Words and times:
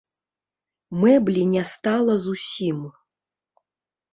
Мэблі 1.03 1.43
не 1.53 1.63
стала 1.73 2.13
зусім. 2.25 2.79